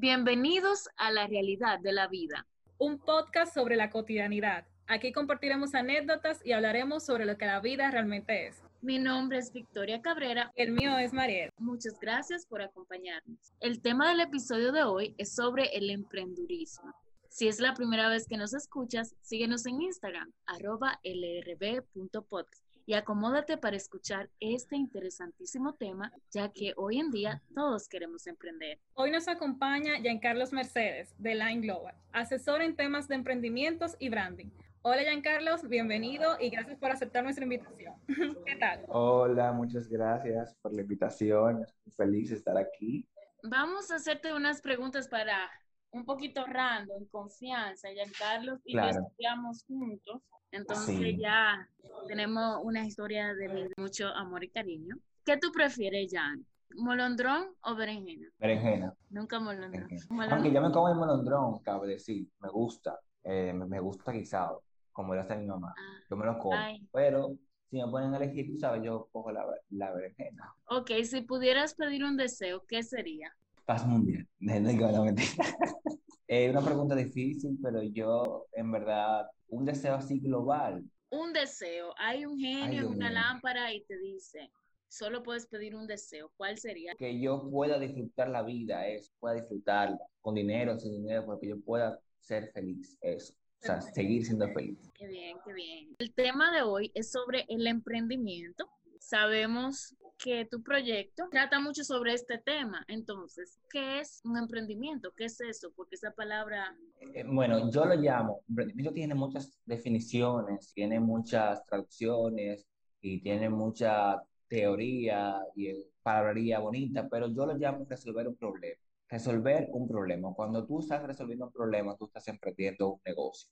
[0.00, 2.46] Bienvenidos a la realidad de la vida.
[2.78, 4.64] Un podcast sobre la cotidianidad.
[4.86, 8.62] Aquí compartiremos anécdotas y hablaremos sobre lo que la vida realmente es.
[8.80, 10.52] Mi nombre es Victoria Cabrera.
[10.56, 11.50] El mío es Mariel.
[11.58, 13.52] Muchas gracias por acompañarnos.
[13.60, 16.94] El tema del episodio de hoy es sobre el emprendurismo.
[17.28, 23.56] Si es la primera vez que nos escuchas, síguenos en Instagram, arroba lrb.podcast y acomódate
[23.56, 28.80] para escuchar este interesantísimo tema, ya que hoy en día todos queremos emprender.
[28.94, 34.48] Hoy nos acompaña Giancarlos Mercedes de Line Global, asesor en temas de emprendimientos y branding.
[34.82, 37.94] Hola Giancarlos, bienvenido y gracias por aceptar nuestra invitación.
[38.44, 38.84] ¿Qué tal?
[38.88, 41.62] Hola, muchas gracias por la invitación.
[41.62, 43.08] Estoy feliz de estar aquí.
[43.44, 45.48] Vamos a hacerte unas preguntas para
[45.92, 47.88] un poquito random, confianza.
[47.90, 50.22] Giancarlos y yo estudiamos juntos
[50.52, 51.68] entonces ya
[52.08, 54.96] tenemos una historia de mucho amor y cariño.
[55.24, 56.44] ¿Qué tú prefieres, Jan?
[56.76, 58.28] ¿Molondrón o berenjena?
[58.38, 58.94] Berenjena.
[59.10, 59.88] Nunca molondrón.
[60.30, 62.98] Aunque yo me como el molondrón, cabe decir, me gusta.
[63.22, 64.62] Eh, me gusta guisado,
[64.92, 65.74] como lo hace mi mamá.
[65.76, 66.56] Ah, yo me lo como.
[66.92, 67.36] Pero
[67.68, 70.54] si me ponen a elegir, tú sabes, yo cojo la, la berenjena.
[70.66, 73.36] Ok, si pudieras pedir un deseo, ¿qué sería?
[73.64, 74.26] Paz mundial.
[74.40, 75.44] No, mentira.
[76.26, 80.84] Es una pregunta difícil, pero yo, en verdad, un deseo así global.
[81.10, 81.92] Un deseo.
[81.98, 84.48] Hay un genio en una lámpara y te dice,
[84.86, 86.30] solo puedes pedir un deseo.
[86.36, 86.94] ¿Cuál sería?
[86.94, 91.60] Que yo pueda disfrutar la vida, eso, pueda disfrutarla, con dinero, sin dinero, porque yo
[91.60, 93.34] pueda ser feliz, eso.
[93.62, 94.78] O sea, seguir siendo feliz.
[94.94, 95.96] Qué bien, qué bien.
[95.98, 98.70] El tema de hoy es sobre el emprendimiento.
[99.00, 102.84] Sabemos que tu proyecto trata mucho sobre este tema.
[102.88, 105.12] Entonces, ¿qué es un emprendimiento?
[105.16, 105.72] ¿Qué es eso?
[105.74, 106.76] Porque esa palabra...
[107.14, 112.66] Eh, bueno, yo lo llamo, emprendimiento tiene muchas definiciones, tiene muchas traducciones
[113.00, 118.80] y tiene mucha teoría y palabrería bonita, pero yo lo llamo resolver un problema.
[119.08, 120.32] Resolver un problema.
[120.34, 123.50] Cuando tú estás resolviendo un problema, tú estás emprendiendo un negocio.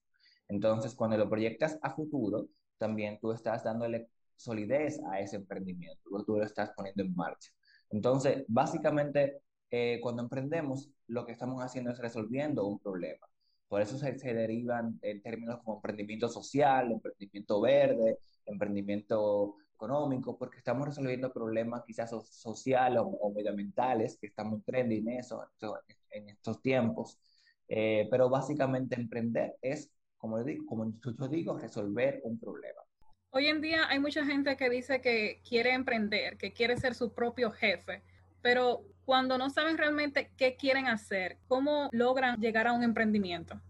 [0.48, 2.47] Entonces, cuando lo proyectas a futuro,
[2.78, 7.50] también tú estás dándole solidez a ese emprendimiento, luego tú lo estás poniendo en marcha.
[7.91, 13.27] Entonces, básicamente, eh, cuando emprendemos, lo que estamos haciendo es resolviendo un problema.
[13.69, 20.88] Por eso se, derivan en términos como emprendimiento social, emprendimiento verde, emprendimiento económico, porque estamos
[20.88, 25.44] resolviendo problemas quizás sociales o, medioambientales, que están muy trendy en eso,
[26.10, 27.19] en estos tiempos.
[27.69, 32.81] Eh, pero básicamente emprender es, como, digo, como yo digo, resolver un problema.
[33.31, 37.12] Hoy en día hay mucha gente que dice que quiere emprender, que quiere ser su
[37.12, 38.03] propio jefe,
[38.41, 43.61] pero cuando no saben realmente qué quieren hacer, ¿cómo logran llegar a un emprendimiento?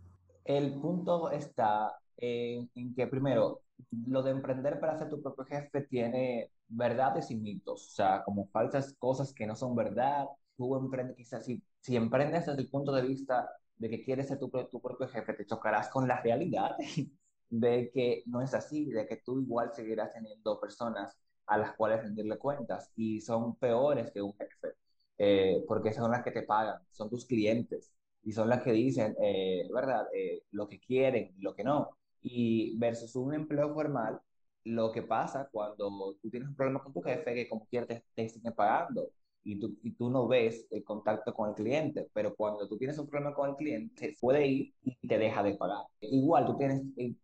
[0.45, 3.63] El punto está en, que primero,
[4.07, 8.47] lo de emprender para ser tu propio jefe tiene verdades y mitos, o sea, como
[8.47, 10.27] falsas cosas que no son verdad.
[10.57, 14.39] Tú emprendes, quizás si, si emprendes desde el punto de vista de que quieres ser
[14.39, 16.77] tu, tu propio jefe, te chocarás con la realidad
[17.50, 21.16] de que no es así, de que tú igual seguirás teniendo personas
[21.47, 24.75] a las cuales rendirle cuentas y son peores que un jefe,
[25.19, 27.92] eh, porque son las que te pagan, son tus clientes
[28.22, 31.91] y son las que dicen, eh, ¿verdad?, eh, lo que quieren y lo que no.
[32.22, 34.20] Y versus un empleo formal,
[34.65, 38.04] lo que pasa cuando tú tienes un problema con tu jefe, que como quieras te,
[38.15, 39.10] te siguen pagando
[39.44, 42.99] y tú, y tú no ves el contacto con el cliente, pero cuando tú tienes
[42.99, 45.84] un problema con el cliente, puede ir y te deja de pagar.
[46.00, 47.15] Igual tú tienes eh,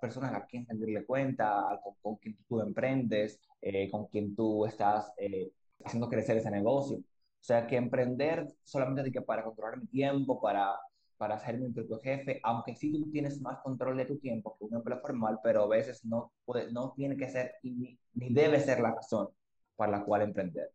[0.00, 5.50] personas a quien rendirle cuenta, con, quien tú emprendes, eh, con quien tú estás eh,
[5.84, 6.98] haciendo crecer ese negocio.
[6.98, 10.76] O sea, que emprender solamente que para controlar mi tiempo, para,
[11.16, 14.64] para ser mi propio jefe, aunque sí tú tienes más control de tu tiempo que
[14.64, 18.60] un empleo formal, pero a veces no, puede, no tiene que ser ni, ni debe
[18.60, 19.28] ser la razón
[19.76, 20.70] para la cual emprender.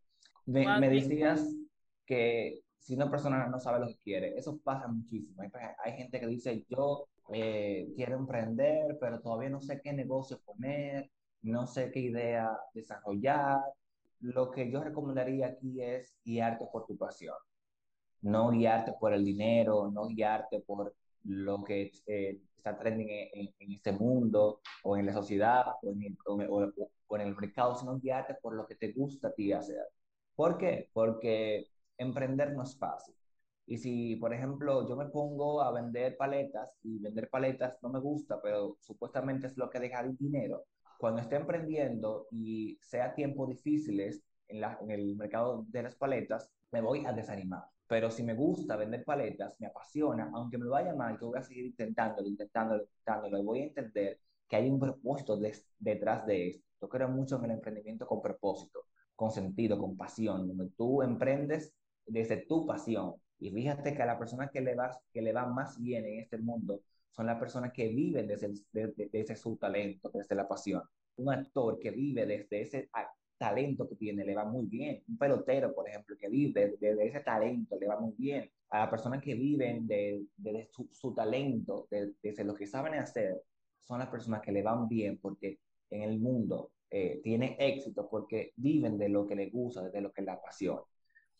[0.48, 1.54] Me, decías
[2.06, 5.42] que si una persona no sabe lo que quiere, eso pasa muchísimo.
[5.84, 11.10] Hay, gente que dice, yo eh, quiero emprender, pero todavía no sé qué negocio poner,
[11.42, 13.60] no sé qué idea desarrollar.
[14.20, 17.36] Lo que yo recomendaría aquí es guiarte por tu pasión,
[18.22, 20.94] no guiarte por el dinero, no guiarte por
[21.24, 26.04] lo que eh, está trending en, en, este mundo o en la sociedad o en,
[26.04, 29.84] el, o en el mercado, sino guiarte por lo que te gusta a ti hacer.
[30.38, 30.88] ¿Por qué?
[30.92, 33.12] Porque emprender no es fácil.
[33.66, 37.98] Y si, por ejemplo, yo me pongo a vender paletas y vender paletas no me
[37.98, 40.64] gusta, pero supuestamente es lo que deja el dinero,
[40.96, 46.48] cuando esté emprendiendo y sea tiempos difíciles en, la, en el mercado de las paletas,
[46.70, 47.64] me voy a desanimar.
[47.88, 51.42] Pero si me gusta vender paletas, me apasiona, aunque me vaya mal, yo voy a
[51.42, 55.36] seguir intentándolo, intentándolo, intentándolo, y voy a entender que hay un propósito
[55.80, 56.64] detrás de esto.
[56.80, 58.87] Yo creo mucho en el emprendimiento con propósito
[59.18, 61.74] con sentido, con pasión, donde tú emprendes
[62.06, 65.44] desde tu pasión Y fíjate que a la persona que le va, que le va
[65.44, 68.52] más bien en este mundo son las personas que viven desde,
[69.12, 70.82] ese su talento, desde la pasión.
[71.16, 72.90] Un actor que vive desde ese
[73.36, 75.02] talento que tiene le va muy bien.
[75.08, 78.48] Un pelotero, por ejemplo, que vive desde ese talento le va muy bien.
[78.70, 80.26] A las personas que viven de,
[80.92, 83.42] su, talento, desde lo que saben hacer,
[83.82, 85.58] son las personas que le van bien porque
[85.90, 90.12] en el mundo eh, tienen éxito porque viven de lo que les gusta, de lo
[90.12, 90.82] que les apasiona.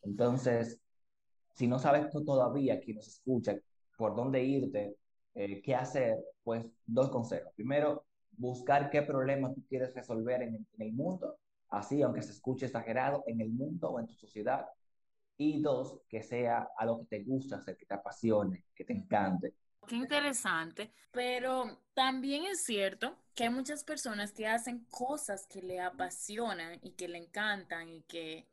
[0.02, 0.80] Entonces,
[1.54, 3.58] si no sabes tú todavía, quien nos escucha,
[3.96, 4.96] por dónde irte,
[5.34, 7.52] eh, qué hacer, pues dos consejos.
[7.54, 11.36] Primero, buscar qué problema tú quieres resolver en el, mundo,
[11.68, 14.66] así, aunque se escuche exagerado, en el mundo o en tu sociedad.
[15.36, 19.54] Y dos, que sea algo que te gusta hacer, que te apasione, que te encante.
[19.88, 25.80] Qué interesante, pero también es cierto que hay muchas personas que hacen cosas que le
[25.80, 28.46] apasionan y que le encantan y que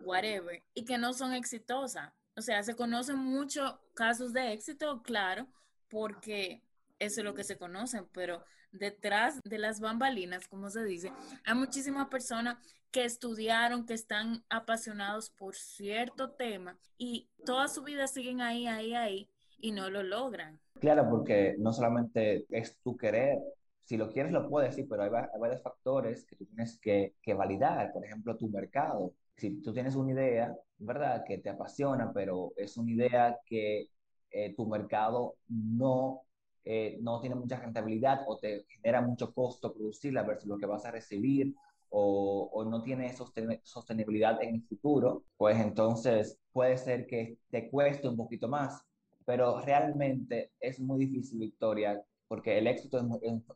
[0.00, 2.12] whatever, y que no son exitosas.
[2.36, 5.46] O sea, se conocen muchos casos de éxito, claro,
[5.90, 6.62] porque
[6.98, 8.42] eso es lo que se conocen, pero
[8.72, 11.12] detrás de las bambalinas, como se dice,
[11.44, 12.56] hay muchísimas personas
[12.90, 18.94] que estudiaron, que están apasionados por cierto tema y toda su vida siguen ahí, ahí,
[18.94, 19.30] ahí
[19.60, 20.60] y no lo logran.
[20.80, 23.38] Claro, porque no solamente es tu querer,
[23.84, 28.04] si lo quieres lo puedes, pero hay, varios factores que tú tienes que, validar, por
[28.04, 32.90] ejemplo, tu mercado si tú tienes una idea, ¿verdad?, que te apasiona, pero es una
[32.90, 33.88] idea que
[34.30, 36.22] eh, tu mercado no,
[36.64, 40.84] eh, no tiene mucha rentabilidad o te genera mucho costo producirla versus lo que vas
[40.86, 41.54] a recibir
[41.90, 43.14] o, o no tiene
[43.62, 48.84] sostenibilidad en el futuro, pues entonces puede ser que te cueste un poquito más,
[49.28, 53.04] pero realmente es muy difícil, Victoria, porque el éxito es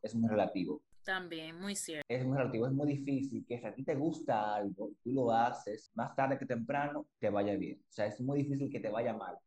[0.03, 0.83] es muy relativo.
[1.03, 2.05] También, muy cierto.
[2.11, 5.33] Es muy relativo, es muy difícil que si a ti te gusta algo, tú lo
[5.33, 7.81] haces, más tarde que temprano te vaya bien.
[7.89, 9.39] O sea, es muy difícil que te vaya mal.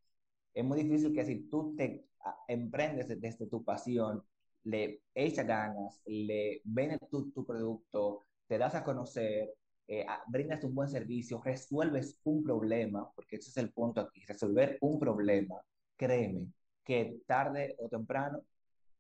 [0.55, 4.23] Es muy difícil que si tú te ah, emprendes desde tu pasión,
[4.63, 9.53] le echas ganas, le vendes tu, tu producto, te das a conocer,
[9.87, 14.25] eh, ah, brindas un buen servicio, resuelves un problema, porque ese es el punto aquí,
[14.25, 15.61] resolver un problema,
[15.97, 16.47] créeme
[16.83, 18.41] que tarde o temprano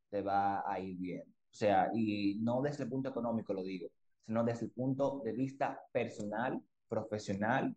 [0.09, 1.23] te va a ir bien.
[1.23, 3.89] O sea, y no desde el punto económico lo digo,
[4.25, 7.75] sino desde el punto de vista personal, profesional,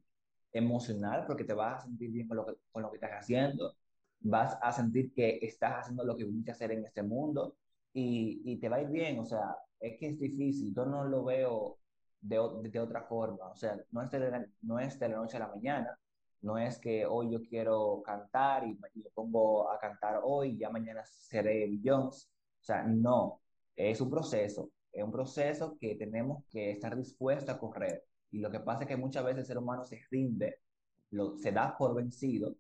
[0.52, 3.76] emocional, porque te vas a sentir bien con lo que, con estás haciendo,
[4.20, 7.56] vas a sentir que estás haciendo lo que viniste a hacer en este mundo
[7.92, 9.18] y, te va a ir bien.
[9.20, 11.78] O sea, es que es difícil, yo no lo veo
[12.20, 13.48] de, otra forma.
[13.48, 15.98] O sea, no es, la, no es de la noche a la mañana,
[16.42, 21.04] no es que hoy yo quiero cantar y, me pongo a cantar hoy ya mañana
[21.04, 22.30] seré Jones.
[22.60, 23.40] O sea, no,
[23.76, 28.04] es un proceso, es un proceso que tenemos que estar dispuestos a correr.
[28.30, 30.60] Y lo que pasa es que muchas veces el ser humano se rinde,
[31.10, 32.54] lo, se da por vencido.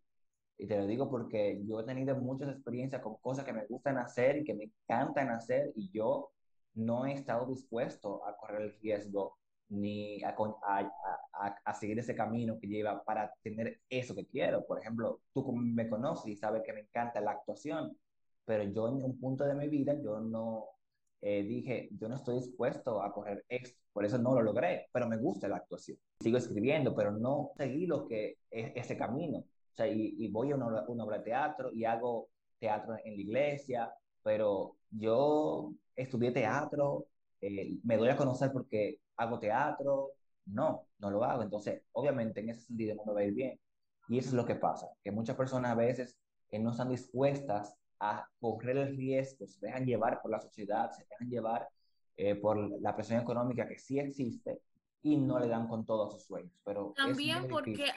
[0.56, 3.98] Y te lo digo porque yo he tenido muchas experiencias con cosas que me gustan
[3.98, 6.32] hacer y que me encantan hacer y yo
[6.74, 9.38] no he estado dispuesto a correr el riesgo
[9.70, 14.64] ni a, a, a, seguir ese camino que lleva para tener eso que quiero.
[14.66, 17.96] Por ejemplo, tú me conoces y sabes que me encanta la actuación,
[18.44, 20.66] pero yo en un punto de mi vida yo no,
[21.20, 25.08] eh, dije, yo no estoy dispuesto a coger esto, por eso no lo logré, pero
[25.08, 25.98] me gusta la actuación.
[26.20, 29.38] Sigo escribiendo, pero no seguí lo que es ese camino.
[29.38, 32.28] O sea, y, voy a una, obra de teatro y hago
[32.58, 37.06] teatro en la iglesia, pero yo estudié teatro,
[37.40, 40.12] eh, me doy a conocer porque hago teatro,
[40.46, 41.42] no, no lo hago.
[41.42, 43.60] Entonces, obviamente en ese sentido no me va a ir bien.
[44.08, 46.16] Y eso es lo que pasa, que muchas personas a veces
[46.50, 51.04] eh, no están dispuestas a correr el riesgo, se dejan llevar por la sociedad, se
[51.04, 51.68] dejan llevar
[52.16, 54.62] eh, por la presión económica que sí existe
[55.02, 56.52] y no le dan con todos sus sueños.
[56.64, 57.92] Pero también porque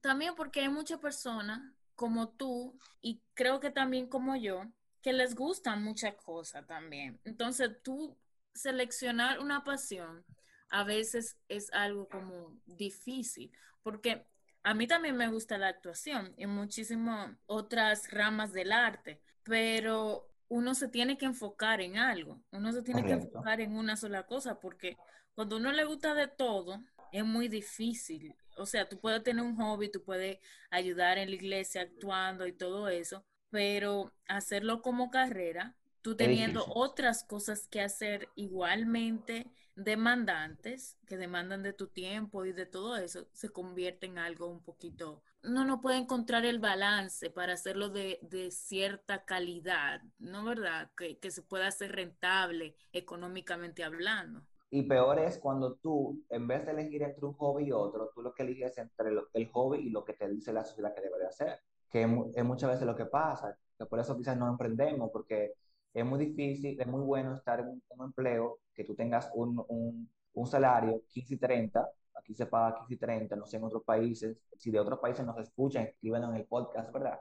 [0.00, 1.60] también porque hay muchas personas
[1.94, 4.62] como tú y creo que también como yo
[5.02, 7.20] que les gustan muchas cosas también.
[7.24, 8.16] Entonces, tú
[8.54, 10.24] seleccionar una pasión
[10.70, 14.26] a veces es algo como difícil, porque
[14.62, 20.74] a mí también me gusta la actuación y muchísimas otras ramas del arte, pero uno
[20.74, 24.58] se tiene que enfocar en algo, uno se tiene que enfocar en una sola cosa,
[24.60, 24.96] porque
[25.34, 28.34] cuando uno le gusta de todo, es muy difícil.
[28.56, 30.38] O sea, tú puedes tener un hobby, tú puedes
[30.70, 37.24] ayudar en la iglesia actuando y todo eso, pero hacerlo como carrera, tú teniendo otras
[37.24, 43.48] cosas que hacer igualmente demandantes, que demandan de tu tiempo y de todo eso, se
[43.50, 48.50] convierte en algo un poquito uno no puede encontrar el balance para hacerlo de, de
[48.50, 50.90] cierta calidad, ¿no verdad?
[50.96, 54.42] Que, que, se pueda hacer rentable económicamente hablando.
[54.70, 58.22] Y peor es cuando tú, en vez de elegir entre un hobby y otro, tú
[58.22, 61.18] lo que eliges entre el hobby y lo que te dice la sociedad que debe
[61.18, 61.60] de hacer.
[61.90, 62.02] que
[62.34, 65.54] es muchas veces lo que pasa, que por eso quizás no emprendemos, porque
[65.92, 70.08] es muy difícil, es muy bueno estar en un, empleo que tú tengas un, un,
[70.34, 73.82] un, salario 15 y 30, aquí se paga 15 y 30, no sé en otros
[73.84, 77.18] países, si de otros países nos escuchan, escriben en el podcast, ¿verdad?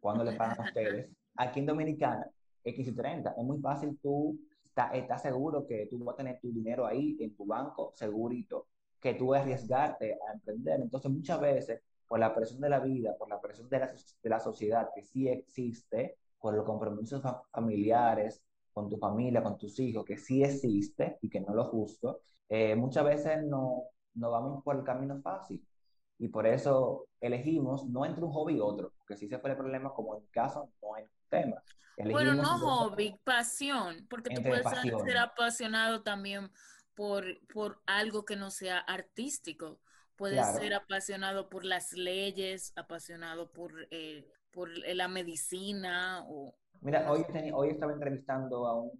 [0.00, 1.10] ¿Cuándo le pagan a ustedes?
[1.36, 2.30] Aquí en Dominicana
[2.62, 6.16] es 15 y 30, es muy fácil tú estás está seguro que tú vas a
[6.18, 8.66] tener tu dinero ahí en tu banco segurito,
[9.00, 10.80] que tú vas a arriesgarte a emprender.
[10.80, 14.28] Entonces muchas veces por la presión de la vida, por la presión de la, de
[14.28, 18.42] la sociedad que sí existe, por los compromisos familiares,
[18.72, 22.74] con tu familia, con tus hijos, que sí existe y que no lo justo, eh,
[22.74, 25.64] muchas veces no, no vamos por el camino fácil.
[26.18, 29.56] Y por eso elegimos no entre un hobby y otro, porque si se fue el
[29.56, 31.62] problema, como en mi caso, no hay tema.
[31.96, 34.66] bueno, no hobby, pasión, porque tú puedes
[35.04, 36.50] ser apasionado también
[36.94, 39.80] por, por algo que no sea artístico.
[40.16, 46.54] Puedes ser apasionado por las leyes, apasionado por eh, por la medicina o...
[46.80, 48.90] Mira, hoy, hoy estaba entrevistando a un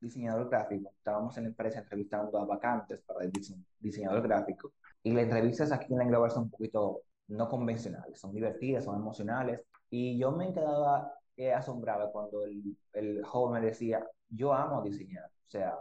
[0.00, 3.32] diseñador gráfico, estábamos en la empresa entrevistando a vacantes para el
[3.78, 4.72] diseñador gráfico.
[5.02, 8.96] Y las entrevistas aquí en la Global son un poquito no convencionales, son divertidas, son
[8.96, 9.62] emocionales.
[9.90, 15.26] Y yo me quedaba eh, asombrado cuando el, el joven me decía, yo amo diseñar,
[15.26, 15.78] o sea,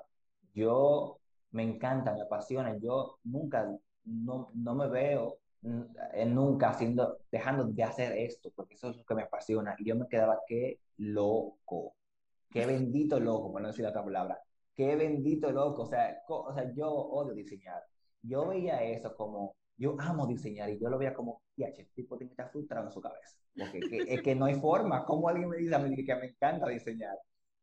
[0.53, 1.19] yo
[1.51, 3.69] me encanta, me apasiona, yo nunca,
[4.05, 9.15] no, no me veo nunca haciendo, dejando de hacer esto, porque eso es lo que
[9.15, 9.75] me apasiona.
[9.77, 11.95] Y yo me quedaba, qué loco,
[12.49, 14.41] qué bendito loco, por no decir otra palabra,
[14.75, 15.83] qué bendito loco.
[15.83, 17.83] O sea, o sea, yo odio diseñar.
[18.21, 22.17] Yo veía eso como, yo amo diseñar y yo lo veía como, ya, el tipo
[22.17, 23.37] tiene que estar frustrado en su cabeza.
[23.55, 25.05] Porque es que no hay forma.
[25.05, 27.17] como alguien me dice a mí que me encanta diseñar?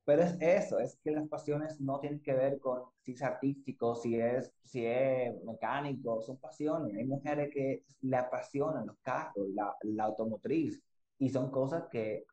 [0.06, 3.96] Pero es eso, es que las pasiones no tienen que ver con si es artístico,
[3.96, 6.96] si es, si es mecánico, son pasiones.
[6.96, 10.82] Hay mujeres que le apasionan los carros, la, la automotriz,
[11.18, 12.24] y son cosas que,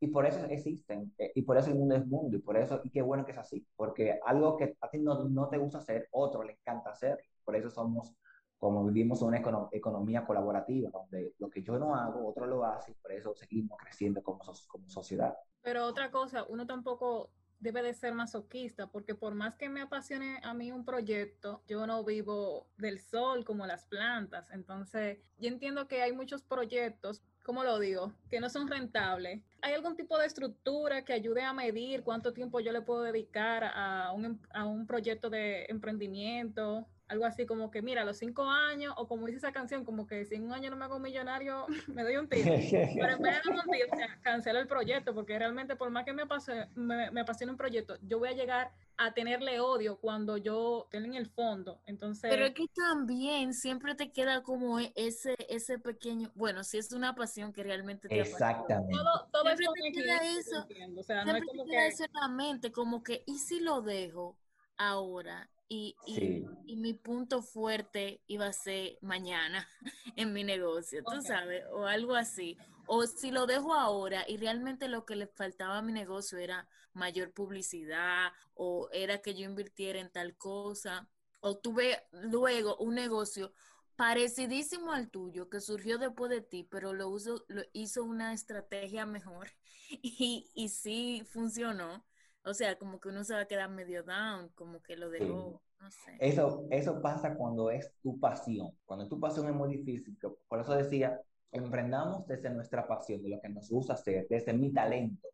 [0.00, 2.80] y por eso existen, eh, y por eso el mundo es mundo, y por eso,
[2.84, 5.78] y qué bueno que es así, porque algo que a ti no, no te gusta
[5.78, 8.14] hacer, otro le encanta hacer, por eso somos,
[8.60, 12.94] como vivimos una economía colaborativa, donde lo que yo no hago, otro lo hace, y
[12.94, 15.34] por eso seguimos creciendo como, como sociedad.
[15.62, 20.40] Pero otra cosa, uno tampoco debe de ser masoquista, porque por más que me apasione
[20.42, 24.50] a mí un proyecto, yo no vivo del sol como las plantas.
[24.50, 29.42] Entonces, yo entiendo que hay muchos proyectos, como lo digo, que no son rentables.
[29.62, 33.64] ¿Hay algún tipo de estructura que ayude a medir cuánto tiempo yo le puedo dedicar
[33.74, 36.86] a un, a un proyecto de emprendimiento?
[37.10, 40.06] Algo así como que, mira, a los cinco años, o como dice esa canción, como
[40.06, 42.54] que si en un año no me hago millonario, me doy un tiro.
[42.70, 46.04] Pero en vez de un tiro, o sea, cancelo el proyecto, porque realmente por más
[46.04, 49.98] que me, pase, me, me apasione un proyecto, yo voy a llegar a tenerle odio
[49.98, 51.80] cuando yo tengo en el fondo.
[51.86, 52.30] Entonces.
[52.30, 56.92] Pero es que también siempre te queda como e, ese, ese pequeño, bueno, si es
[56.92, 58.94] una pasión que realmente te Exactamente.
[58.94, 60.66] Todo, todo siempre te queda eso.
[60.96, 63.58] O sea, no es como te queda eso en la mente, como que, ¿y si
[63.58, 64.38] lo dejo
[64.76, 65.50] ahora?
[65.72, 69.68] Y, y, mi punto fuerte iba a ser mañana
[70.16, 72.58] en mi negocio, tú sabes, o algo así.
[72.88, 76.68] O si lo dejo ahora y realmente lo que le faltaba a mi negocio era
[76.92, 81.08] mayor publicidad o era que yo invirtiera en tal cosa,
[81.38, 83.52] o tuve luego un negocio
[83.94, 89.06] parecidísimo al tuyo que surgió después de ti, pero lo, uso, lo hizo una estrategia
[89.06, 89.52] mejor
[90.02, 92.04] y, y sí funcionó
[92.44, 95.62] o sea, como que uno se va a quedar medio down, como que lo dejó,
[95.80, 96.16] no sé.
[96.20, 98.70] Eso, eso pasa cuando es tu pasión.
[98.84, 100.16] Cuando tu pasión es muy difícil.
[100.48, 101.20] Por eso decía,
[101.52, 105.28] emprendamos desde nuestra pasión, de lo que nos gusta hacer, desde mi talento.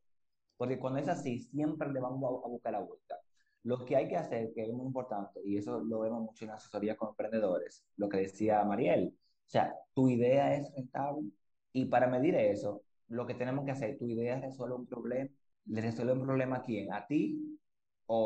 [0.56, 3.18] Porque cuando es así, siempre le vamos a, buscar la vuelta.
[3.64, 6.52] Lo que hay que hacer, que es muy importante, y eso lo vemos mucho en
[6.52, 9.12] asesoría con emprendedores, lo que decía Mariel,
[9.46, 11.30] o sea, tu idea es rentable
[11.72, 15.30] y para medir eso, lo que tenemos que hacer, tu idea resuelve un problema,
[15.66, 17.58] le resuelve un problema a quién, a ti
[18.06, 18.16] o,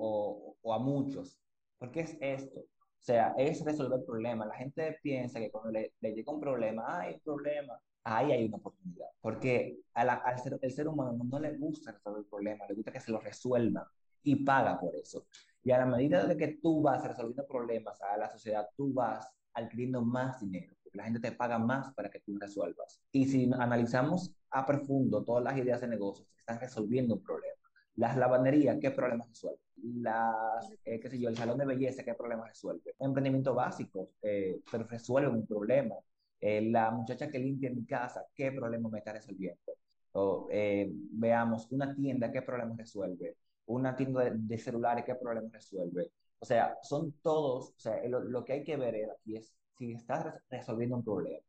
[0.00, 1.38] o, o a muchos.
[1.78, 4.48] Porque es esto, o sea, es resolver problemas.
[4.48, 8.46] La gente piensa que cuando le, le llega un problema, hay un problema, ahí hay
[8.46, 9.06] una oportunidad.
[9.20, 13.12] Porque al ser, el ser humano no, le gusta resolver problemas, le gusta que se
[13.12, 13.88] lo resuelva
[14.22, 15.26] y paga por eso.
[15.62, 19.28] Y a la medida de que tú vas resolviendo problemas a la sociedad, tú vas
[19.54, 23.00] adquiriendo más dinero, la gente te paga más para que tú resuelvas.
[23.12, 27.54] Y si analizamos a profundo todas las ideas de negocios, están resolviendo un problema.
[27.96, 29.60] Las lavanderías, ¿qué problemas resuelven?
[30.02, 32.94] Las, eh, qué sé yo, el salón de belleza, ¿qué problemas resuelve?
[32.98, 35.94] Emprendimiento básico, eh, pero resuelve un problema.
[36.40, 39.72] Eh, la muchacha que limpia mi casa, ¿qué problema me está resolviendo?
[40.12, 43.36] O, veamos, una tienda, ¿qué problemas resuelve?
[43.66, 46.10] Una tienda de, celulares, ¿qué problemas resuelve?
[46.38, 49.92] O sea, son todos, o sea, lo, lo que hay que ver aquí es si
[49.92, 51.44] estás resolviendo un problema.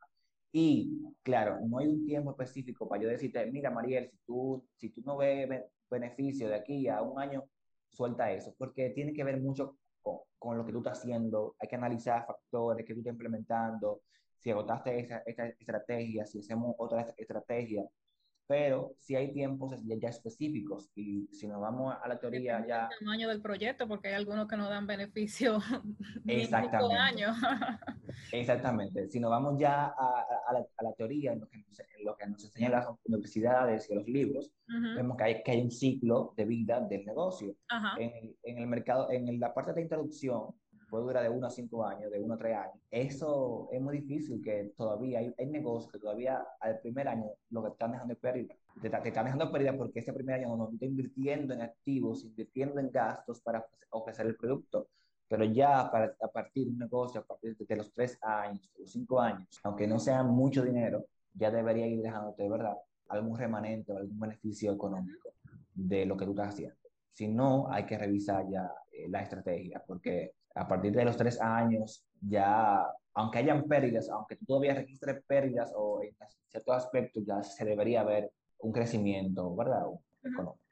[0.51, 4.89] Y claro, no hay un tiempo específico para yo decirte, mira, Mariel, si tú, si
[4.89, 5.47] tú no ves
[5.89, 7.43] beneficio de aquí a un año,
[7.89, 11.67] suelta eso, porque tiene que ver mucho con, con, lo que tú estás haciendo, hay
[11.67, 14.01] que analizar factores que tú estás implementando,
[14.37, 17.83] si agotaste esa, esta estrategia, si hacemos otra estrategia,
[18.47, 22.87] pero si hay tiempos ya, específicos y si nos vamos a la teoría ya...
[22.91, 25.59] El tamaño del proyecto, porque hay algunos que no dan beneficio
[26.25, 26.95] Exactamente.
[26.95, 27.37] años.
[28.31, 29.09] Exactamente.
[29.09, 32.05] Si nos vamos ya a, a, la, a la, teoría, en lo, que nos, en
[32.05, 35.71] lo, que nos, enseñan las universidades y los libros, vemos que hay, que hay un
[35.71, 37.53] ciclo de vida del negocio.
[37.97, 40.55] En, en, el mercado, en la parte de introducción,
[40.89, 42.79] puede durar de uno a cinco años, de uno a tres años.
[42.89, 47.63] Eso es muy difícil que todavía hay, hay negocios que todavía al primer año lo
[47.63, 48.55] que están dejando es pérdida.
[48.81, 52.79] Te, te, están dejando pérdida porque ese primer año no está invirtiendo en activos, invirtiendo
[52.79, 54.87] en gastos para ofrecer el producto.
[55.27, 58.83] Pero ya para, a partir de un negocio, a partir de, los tres años, de
[58.83, 62.77] los cinco años, aunque no sea mucho dinero, ya debería ir dejándote de verdad
[63.09, 65.33] algún remanente o algún beneficio económico
[65.73, 66.77] de lo que tú estás haciendo.
[67.11, 71.39] Si no, hay que revisar ya eh, la estrategia, porque a partir de los tres
[71.39, 76.15] años, ya, aunque hayan pérdidas, aunque tú todavía registres pérdidas o en
[76.47, 79.83] ciertos aspectos, ya se debería ver un crecimiento, ¿verdad?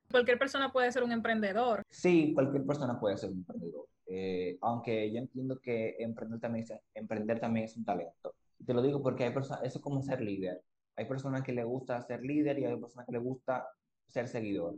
[0.09, 1.83] Cualquier persona puede ser un emprendedor.
[1.89, 3.87] Sí, cualquier persona puede ser un emprendedor.
[4.07, 8.35] Eh, aunque yo entiendo que emprender también, emprender también es un talento.
[8.65, 10.61] Te lo digo porque hay personas, eso es como ser líder.
[10.95, 13.67] Hay personas que le gusta ser líder y hay personas que le gusta
[14.07, 14.75] ser seguidor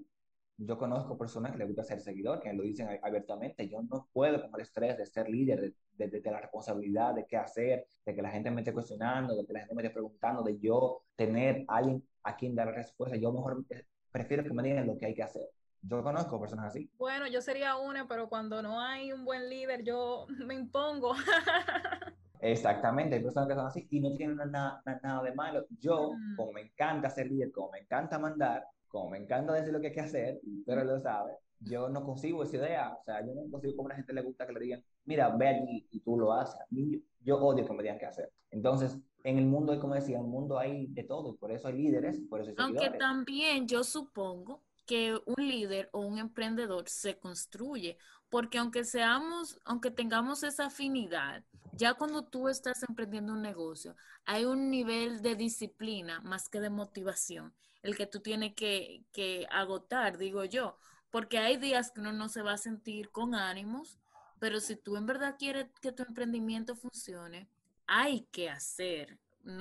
[0.57, 4.41] yo conozco personas que les gusta ser seguidor, que lo dicen abiertamente, yo no puedo
[4.41, 8.21] con el estrés de ser líder, de, de, la responsabilidad de qué hacer, de que
[8.21, 11.63] la gente me esté cuestionando, de que la gente me esté preguntando, de yo tener
[11.67, 15.05] a alguien a quien dar respuesta, yo mejor eh, prefiero que me digan lo que
[15.05, 15.47] hay que hacer.
[15.81, 16.89] Yo conozco personas así.
[16.97, 21.13] Bueno, yo sería una, pero cuando no hay un buen líder, yo me impongo.
[22.39, 25.65] Exactamente, hay personas que son así y no tienen nada, nada de malo.
[25.79, 26.35] Yo, mm.
[26.35, 29.88] como me encanta ser líder, como me encanta mandar, como me encanta decir lo que
[29.88, 33.50] hay que hacer, pero lo sabe, yo no consigo esa idea, o sea, yo no
[33.50, 36.17] consigo como a la gente le gusta que le digan, mira, ve allí y tú
[36.17, 36.60] lo haces.
[36.69, 38.32] Yo, yo odio que me digan qué hacer.
[38.52, 41.67] Entonces, en el mundo hay, como decía, en el mundo hay de todo, por eso
[41.67, 46.88] hay líderes, por eso hay Aunque también yo supongo que un líder o un emprendedor
[46.88, 47.97] se construye,
[48.30, 51.43] porque aunque seamos, aunque tengamos esa afinidad,
[51.77, 56.69] ya cuando tú estás emprendiendo un negocio, hay un nivel de disciplina más que de
[56.69, 57.53] motivación
[57.87, 60.77] el que tú tienes que, agotar, digo yo,
[61.09, 63.97] porque hay días que uno no se va a sentir con ánimos,
[64.39, 67.49] pero si tú en verdad quieres que tu emprendimiento funcione,
[67.87, 69.17] hay que hacer.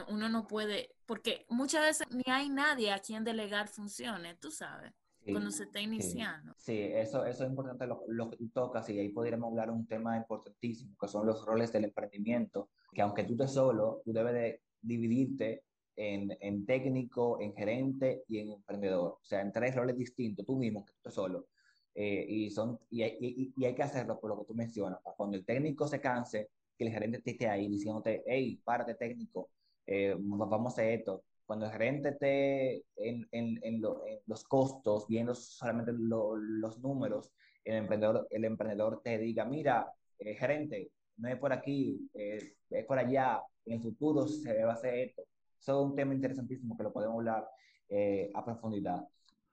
[0.09, 4.93] uno no puede, porque muchas veces ni hay nadie a quien delegar funciones, tú sabes,
[5.33, 6.55] cuando se está iniciando.
[6.57, 9.87] Sí, eso, eso es importante lo, lo que tú tocas y ahí podríamos hablar un
[9.87, 14.35] tema importantísimo, que son los roles del emprendimiento, que aunque tú estés solo, tú debes
[14.35, 15.65] de dividirte
[15.97, 19.19] en, en, técnico, en gerente y en emprendedor.
[19.21, 21.49] O sea, en tres roles distintos, tú mismo, que tú solo.
[21.95, 25.01] Eh, y, son, y, y, y, hay que hacerlo por lo que tú mencionas.
[25.17, 29.51] Cuando el técnico se canse, que el gerente esté ahí diciéndote, hey, párate técnico,
[29.87, 31.25] eh, vamos a hacer esto.
[31.47, 33.81] Cuando el gerente esté en, en, en,
[34.27, 37.31] los costos, viendo solamente los números,
[37.65, 42.99] el emprendedor, el emprendedor te diga, mira, eh, gerente, no es por aquí, es por
[42.99, 45.23] allá, en el futuro se a hacer esto
[45.67, 47.49] eso es un tema interesantísimo que lo podemos hablar
[47.89, 49.05] eh, a profundidad.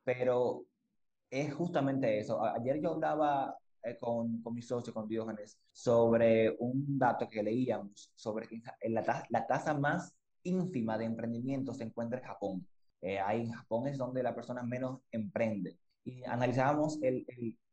[0.03, 0.65] Pero
[1.29, 2.43] es justamente eso.
[2.43, 8.11] Ayer yo hablaba eh, con, con, mi socio, con Diógenes, sobre un dato que leíamos,
[8.13, 8.47] sobre
[8.89, 12.67] la, la tasa más ínfima de emprendimiento se encuentra en Japón.
[13.01, 15.77] Eh, ahí en Japón es donde la persona menos emprende.
[16.05, 17.25] Y analizábamos el,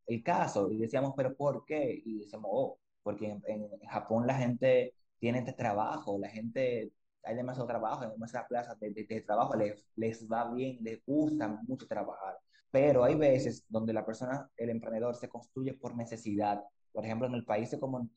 [0.07, 2.03] el, caso y decíamos, pero ¿por qué?
[2.05, 7.69] Y decíamos, oh, porque en, Japón la gente tiene este trabajo, la gente hay demasiado
[7.69, 12.39] trabajo, hay demasiadas plazas de, de, trabajo, les, les va bien, les gusta mucho trabajar.
[12.71, 16.63] Pero hay veces donde la persona, el emprendedor, se construye por necesidad.
[16.93, 18.09] Por ejemplo, en el país como,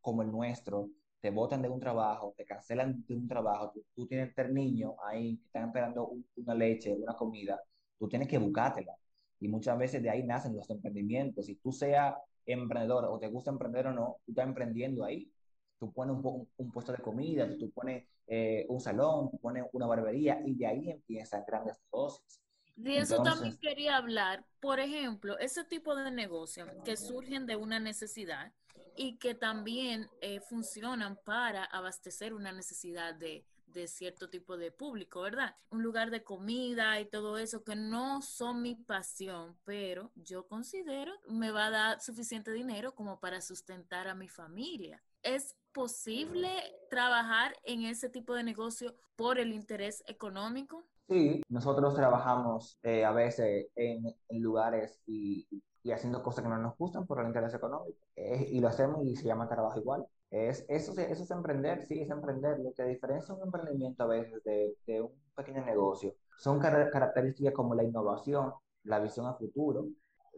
[0.00, 0.88] como el nuestro,
[1.22, 5.36] te botan de un trabajo, te cancelan de un trabajo, tú, tienes tres niños ahí
[5.38, 7.62] que están esperando una leche, una comida,
[7.96, 8.92] tú tienes que buscártela.
[9.38, 11.46] Y muchas veces de ahí nacen los emprendimientos.
[11.46, 15.32] Si tú seas emprendedor o te gusta emprender o no, tú estás emprendiendo ahí.
[15.78, 20.40] Tú pones un, un puesto de comida, tú pones eh, un salón, pone una barbería
[20.44, 22.40] y de ahí empiezan grandes negocios.
[22.74, 24.44] De eso también quería hablar.
[24.60, 28.52] Por ejemplo, ese tipo de negocios que surgen de una necesidad
[28.96, 35.22] y que también eh, funcionan para abastecer una necesidad de, de cierto tipo de público,
[35.22, 35.56] ¿verdad?
[35.70, 41.12] Un lugar de comida y todo eso que no son mi pasión, pero yo considero
[41.28, 45.02] me va a dar suficiente dinero como para sustentar a mi familia.
[45.22, 46.48] ¿es posible
[46.90, 50.84] trabajar en ese tipo de negocio por el interés económico?
[51.08, 55.46] Sí, nosotros trabajamos eh, a veces en, lugares y,
[55.90, 57.98] haciendo cosas que no nos gustan por el interés económico.
[58.16, 60.06] Y lo hacemos y se llama trabajo igual.
[60.30, 62.58] Es, eso, eso es emprender, sí, es emprender.
[62.60, 67.52] Lo que diferencia un emprendimiento a veces de, de un pequeño negocio son car características
[67.52, 68.52] como la innovación,
[68.84, 69.88] la visión a futuro,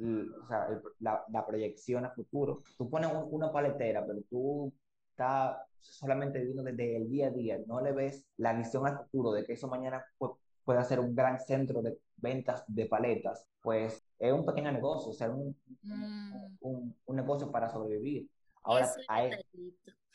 [0.00, 0.68] o sea,
[1.00, 2.58] la, la, proyección a futuro.
[2.76, 4.72] Tú pones una paletera, pero tú
[5.10, 9.32] estás solamente viviendo desde el día a día, no le ves la visión al futuro
[9.32, 10.04] de que eso mañana
[10.64, 15.14] pueda ser un gran centro de ventas de paletas, pues es un pequeño negocio, o
[15.14, 16.56] sea, un, mm.
[16.60, 18.28] un, un negocio para sobrevivir.
[18.62, 19.32] Ahora, hay,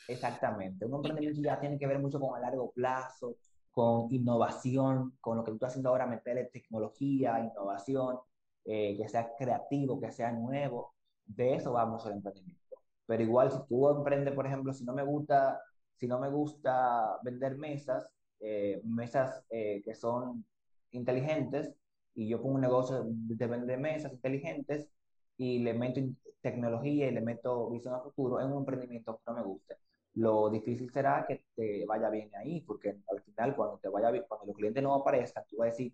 [0.08, 3.36] exactamente, un emprendimiento ya tiene que ver mucho con a largo plazo,
[3.70, 8.18] con innovación, con lo que tú estás haciendo ahora, meterle tecnología, innovación,
[8.64, 12.76] eh, que sea creativo, que sea nuevo, de eso vamos al emprendimiento.
[13.06, 15.60] Pero igual si tú emprendes, por ejemplo, si no me gusta,
[15.96, 18.08] si no me gusta vender mesas,
[18.40, 20.44] eh, mesas eh, que son
[20.90, 21.72] inteligentes,
[22.14, 24.90] y yo pongo un negocio de vender mesas inteligentes
[25.36, 26.00] y le meto
[26.40, 29.76] tecnología y le meto visión a futuro en un emprendimiento que no me guste.
[30.14, 34.24] Lo difícil será que te vaya bien ahí, porque al final cuando te vaya bien,
[34.28, 35.92] cuando los clientes no aparezcan, tú vas a decir,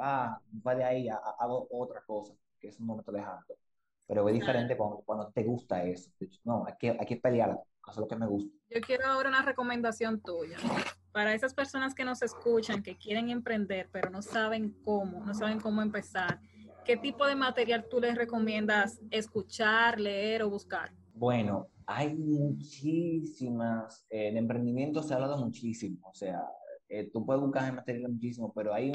[0.00, 3.56] va, va de ahí, hago otra cosa, que es un momento dejando.
[4.06, 6.10] Pero es diferente cuando, cuando te gusta eso.
[6.44, 8.50] No, hay que, hay que pelear, eso es lo que me gusta.
[8.70, 10.56] Yo quiero ahora una recomendación tuya.
[11.12, 15.60] Para esas personas que nos escuchan, que quieren emprender, pero no saben cómo, no saben
[15.60, 16.40] cómo empezar,
[16.84, 20.92] ¿qué tipo de material tú les recomiendas escuchar, leer o buscar?
[21.14, 26.42] Bueno, hay muchísimas, eh, en emprendimiento se ha hablado muchísimo, o sea,
[26.88, 28.92] eh, tú puedes buscar en material muchísimo, pero hay,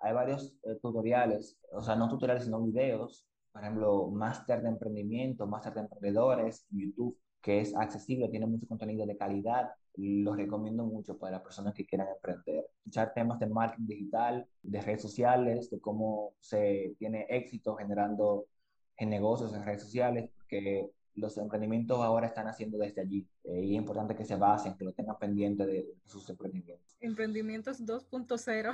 [0.00, 5.46] hay varios eh, tutoriales, o sea, no tutoriales, sino videos, por ejemplo, máster de emprendimiento,
[5.46, 11.18] máster de emprendedores, YouTube, que es accesible, tiene mucho contenido de calidad, los recomiendo mucho
[11.18, 12.66] para las personas que quieran emprender.
[12.78, 18.46] Escuchar temas de marketing digital, de redes sociales, de cómo se tiene éxito generando
[18.96, 23.74] en negocios en redes sociales, porque los emprendimientos ahora están haciendo desde allí eh, y
[23.74, 26.96] es importante que se basen, que lo tengan pendiente de, sus emprendimientos.
[27.00, 28.72] Emprendimientos 2.0.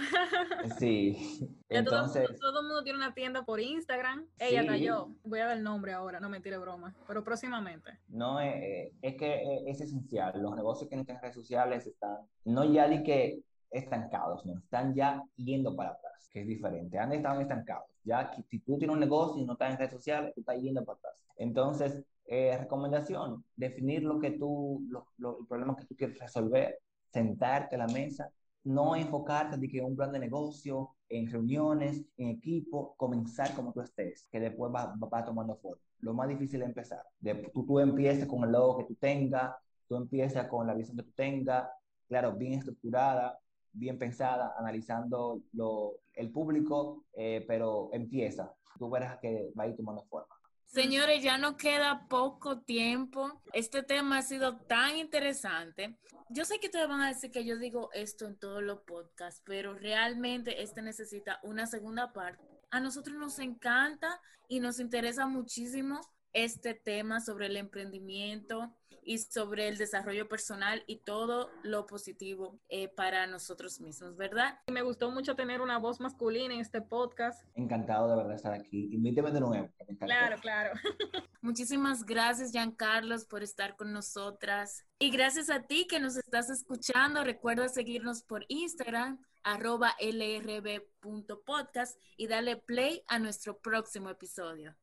[0.78, 1.48] sí.
[1.68, 4.26] Entonces, todo, el mundo tiene una tienda por Instagram.
[4.38, 4.84] Ella sí.
[4.84, 5.10] yo.
[5.24, 7.98] Voy a dar el nombre ahora, no me tire broma, pero próximamente.
[8.08, 10.40] No, eh, eh, es que es esencial.
[10.40, 14.94] Los negocios que no tienen redes sociales están, no ya de que estancados, no, están
[14.94, 16.98] ya yendo para atrás, que es diferente.
[16.98, 17.88] Han estado estancados.
[18.04, 20.84] Ya, si tú tienes un negocio y no estás en redes sociales, tú estás yendo
[20.84, 21.14] para atrás.
[21.36, 26.80] Entonces, eh, recomendación, definir lo que tú, lo, lo, el problema que tú quieres resolver,
[27.12, 28.30] sentarte a la mesa,
[28.64, 33.80] no enfocarte en que un plan de negocio, en reuniones, en equipo, comenzar como tú
[33.80, 35.82] estés, que después va, va, tomando forma.
[36.00, 37.02] Lo más difícil es empezar.
[37.20, 39.54] De, tú, tú empieces con el logo que tú tengas,
[39.88, 41.68] tú empiezas con la visión que tú tengas,
[42.08, 43.38] claro, bien estructurada,
[43.72, 48.52] bien pensada, analizando lo, el público, eh, pero empieza.
[48.78, 50.35] Tú verás que va a ir tomando forma.
[50.66, 53.40] Señores, ya no queda poco tiempo.
[53.52, 55.96] Este tema ha sido tan interesante.
[56.28, 59.42] Yo sé que ustedes van a decir que yo digo esto en todos los podcasts,
[59.46, 62.44] pero realmente este necesita una segunda parte.
[62.70, 66.00] A nosotros nos encanta y nos interesa muchísimo
[66.32, 68.74] este tema sobre el emprendimiento,
[69.06, 74.58] y sobre el desarrollo personal y todo lo positivo eh, para nosotros mismos, ¿verdad?
[74.66, 77.46] Me gustó mucho tener una voz masculina en este podcast.
[77.54, 78.88] Encantado de verdad estar aquí.
[78.92, 79.70] Invíteme de nuevo.
[80.00, 80.72] Claro, claro.
[81.40, 84.84] Muchísimas gracias, Giancarlos, por estar con nosotras.
[84.98, 87.22] Y gracias a ti que nos estás escuchando.
[87.22, 94.76] Recuerda seguirnos por Instagram arroba lrb.podcast y dale play a nuestro próximo episodio.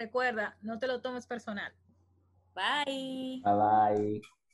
[0.00, 1.74] Recuerda, no te lo tomes personal.
[2.54, 3.44] Bye.
[3.44, 4.22] Bye bye.